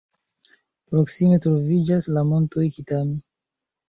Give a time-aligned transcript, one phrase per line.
[0.93, 3.15] Proksime troviĝas la Montoj Kitami.